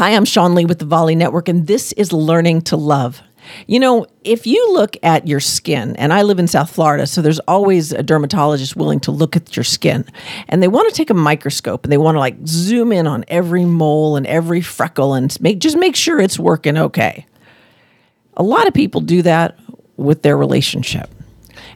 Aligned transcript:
Hi, 0.00 0.12
I'm 0.12 0.24
Sean 0.24 0.54
Lee 0.54 0.64
with 0.64 0.78
the 0.78 0.86
Volley 0.86 1.14
Network, 1.14 1.46
and 1.46 1.66
this 1.66 1.92
is 1.92 2.10
Learning 2.10 2.62
to 2.62 2.76
Love. 2.78 3.20
You 3.66 3.78
know, 3.78 4.06
if 4.24 4.46
you 4.46 4.72
look 4.72 4.96
at 5.02 5.28
your 5.28 5.40
skin, 5.40 5.94
and 5.96 6.10
I 6.10 6.22
live 6.22 6.38
in 6.38 6.46
South 6.46 6.70
Florida, 6.70 7.06
so 7.06 7.20
there's 7.20 7.38
always 7.40 7.92
a 7.92 8.02
dermatologist 8.02 8.76
willing 8.76 9.00
to 9.00 9.10
look 9.10 9.36
at 9.36 9.54
your 9.54 9.62
skin, 9.62 10.06
and 10.48 10.62
they 10.62 10.68
want 10.68 10.88
to 10.88 10.94
take 10.94 11.10
a 11.10 11.14
microscope 11.14 11.84
and 11.84 11.92
they 11.92 11.98
want 11.98 12.14
to 12.14 12.18
like 12.18 12.36
zoom 12.46 12.92
in 12.92 13.06
on 13.06 13.26
every 13.28 13.66
mole 13.66 14.16
and 14.16 14.26
every 14.26 14.62
freckle 14.62 15.12
and 15.12 15.38
make 15.38 15.58
just 15.58 15.76
make 15.76 15.94
sure 15.94 16.18
it's 16.18 16.38
working 16.38 16.78
okay. 16.78 17.26
A 18.38 18.42
lot 18.42 18.66
of 18.66 18.72
people 18.72 19.02
do 19.02 19.20
that 19.20 19.58
with 19.98 20.22
their 20.22 20.38
relationship 20.38 21.10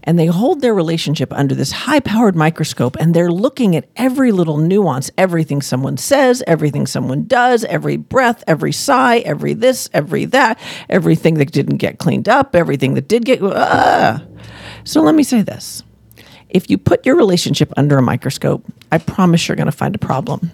and 0.02 0.18
they 0.18 0.26
hold 0.26 0.60
their 0.60 0.74
relationship 0.74 1.32
under 1.32 1.54
this 1.54 1.72
high 1.72 2.00
powered 2.00 2.36
microscope 2.36 2.96
and 2.96 3.14
they're 3.14 3.30
looking 3.30 3.76
at 3.76 3.88
every 3.96 4.32
little 4.32 4.58
nuance, 4.58 5.10
everything 5.16 5.62
someone 5.62 5.96
says, 5.96 6.42
everything 6.46 6.86
someone 6.86 7.24
does, 7.24 7.64
every 7.64 7.96
breath, 7.96 8.42
every 8.46 8.72
sigh, 8.72 9.18
every 9.18 9.54
this, 9.54 9.88
every 9.92 10.24
that, 10.26 10.58
everything 10.88 11.34
that 11.34 11.52
didn't 11.52 11.76
get 11.76 11.98
cleaned 11.98 12.28
up, 12.28 12.54
everything 12.54 12.94
that 12.94 13.08
did 13.08 13.24
get. 13.24 13.42
Uh. 13.42 14.18
So 14.84 15.00
let 15.00 15.14
me 15.14 15.22
say 15.22 15.42
this 15.42 15.82
if 16.50 16.70
you 16.70 16.78
put 16.78 17.04
your 17.04 17.16
relationship 17.16 17.72
under 17.76 17.98
a 17.98 18.02
microscope, 18.02 18.64
I 18.92 18.98
promise 18.98 19.48
you're 19.48 19.56
going 19.56 19.66
to 19.66 19.72
find 19.72 19.94
a 19.94 19.98
problem. 19.98 20.52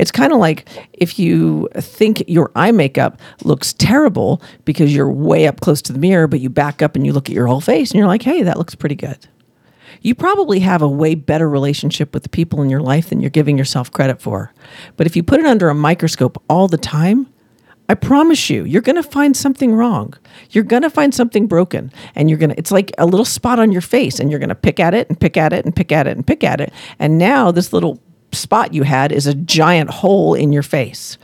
It's 0.00 0.10
kind 0.10 0.32
of 0.32 0.38
like 0.38 0.66
if 0.94 1.18
you 1.18 1.68
think 1.74 2.24
your 2.26 2.50
eye 2.56 2.72
makeup 2.72 3.20
looks 3.44 3.74
terrible 3.74 4.42
because 4.64 4.94
you're 4.94 5.12
way 5.12 5.46
up 5.46 5.60
close 5.60 5.82
to 5.82 5.92
the 5.92 5.98
mirror, 5.98 6.26
but 6.26 6.40
you 6.40 6.48
back 6.48 6.80
up 6.80 6.96
and 6.96 7.04
you 7.04 7.12
look 7.12 7.28
at 7.28 7.34
your 7.34 7.46
whole 7.46 7.60
face 7.60 7.90
and 7.90 7.98
you're 7.98 8.08
like, 8.08 8.22
hey, 8.22 8.42
that 8.42 8.56
looks 8.56 8.74
pretty 8.74 8.94
good. 8.94 9.28
You 10.00 10.14
probably 10.14 10.60
have 10.60 10.80
a 10.80 10.88
way 10.88 11.14
better 11.14 11.50
relationship 11.50 12.14
with 12.14 12.22
the 12.22 12.30
people 12.30 12.62
in 12.62 12.70
your 12.70 12.80
life 12.80 13.10
than 13.10 13.20
you're 13.20 13.28
giving 13.28 13.58
yourself 13.58 13.92
credit 13.92 14.22
for. 14.22 14.54
But 14.96 15.06
if 15.06 15.16
you 15.16 15.22
put 15.22 15.40
it 15.40 15.46
under 15.46 15.68
a 15.68 15.74
microscope 15.74 16.42
all 16.48 16.66
the 16.66 16.78
time, 16.78 17.26
I 17.90 17.94
promise 17.94 18.48
you, 18.48 18.64
you're 18.64 18.80
going 18.82 18.96
to 18.96 19.02
find 19.02 19.36
something 19.36 19.74
wrong. 19.74 20.14
You're 20.50 20.64
going 20.64 20.82
to 20.84 20.90
find 20.90 21.12
something 21.12 21.46
broken. 21.46 21.92
And 22.14 22.30
you're 22.30 22.38
going 22.38 22.50
to, 22.50 22.58
it's 22.58 22.70
like 22.70 22.92
a 22.96 23.04
little 23.04 23.26
spot 23.26 23.58
on 23.58 23.72
your 23.72 23.82
face, 23.82 24.20
and 24.20 24.30
you're 24.30 24.38
going 24.38 24.48
to 24.48 24.54
pick 24.54 24.80
at 24.80 24.94
it 24.94 25.10
and 25.10 25.20
pick 25.20 25.36
at 25.36 25.52
it 25.52 25.66
and 25.66 25.76
pick 25.76 25.92
at 25.92 26.06
it 26.06 26.16
and 26.16 26.26
pick 26.26 26.42
at 26.42 26.60
it. 26.60 26.72
And 26.98 27.18
now 27.18 27.50
this 27.50 27.72
little 27.72 28.00
spot 28.32 28.74
you 28.74 28.82
had 28.82 29.12
is 29.12 29.26
a 29.26 29.34
giant 29.34 29.90
hole 29.90 30.34
in 30.34 30.52
your 30.52 30.62
face. 30.62 31.18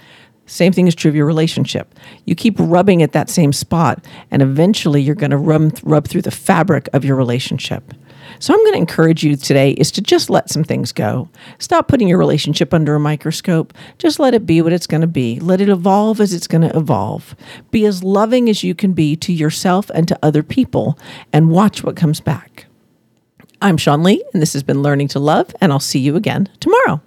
Same 0.46 0.72
thing 0.72 0.86
is 0.86 0.94
true 0.94 1.08
of 1.08 1.16
your 1.16 1.26
relationship. 1.26 1.92
You 2.24 2.36
keep 2.36 2.54
rubbing 2.58 3.02
at 3.02 3.12
that 3.12 3.28
same 3.28 3.52
spot, 3.52 4.04
and 4.30 4.42
eventually 4.42 5.02
you're 5.02 5.16
going 5.16 5.32
to 5.32 5.36
rub, 5.36 5.78
rub 5.82 6.06
through 6.06 6.22
the 6.22 6.30
fabric 6.30 6.88
of 6.92 7.04
your 7.04 7.16
relationship. 7.16 7.92
So, 8.38 8.52
I'm 8.52 8.60
going 8.60 8.72
to 8.72 8.78
encourage 8.78 9.22
you 9.22 9.36
today 9.36 9.70
is 9.72 9.90
to 9.92 10.02
just 10.02 10.30
let 10.30 10.50
some 10.50 10.64
things 10.64 10.92
go. 10.92 11.28
Stop 11.58 11.88
putting 11.88 12.08
your 12.08 12.18
relationship 12.18 12.74
under 12.74 12.94
a 12.94 13.00
microscope. 13.00 13.72
Just 13.98 14.18
let 14.18 14.34
it 14.34 14.46
be 14.46 14.60
what 14.62 14.72
it's 14.72 14.86
going 14.86 15.00
to 15.00 15.06
be. 15.06 15.40
Let 15.40 15.60
it 15.60 15.68
evolve 15.68 16.20
as 16.20 16.34
it's 16.34 16.48
going 16.48 16.68
to 16.68 16.76
evolve. 16.76 17.36
Be 17.70 17.86
as 17.86 18.02
loving 18.04 18.48
as 18.48 18.62
you 18.62 18.74
can 18.74 18.92
be 18.92 19.16
to 19.16 19.32
yourself 19.32 19.90
and 19.94 20.06
to 20.08 20.18
other 20.22 20.42
people, 20.42 20.98
and 21.32 21.50
watch 21.50 21.82
what 21.82 21.96
comes 21.96 22.20
back. 22.20 22.65
I'm 23.62 23.78
Sean 23.78 24.02
Lee, 24.02 24.22
and 24.34 24.42
this 24.42 24.52
has 24.52 24.62
been 24.62 24.82
Learning 24.82 25.08
to 25.08 25.18
Love, 25.18 25.54
and 25.62 25.72
I'll 25.72 25.80
see 25.80 25.98
you 25.98 26.14
again 26.14 26.48
tomorrow. 26.60 27.00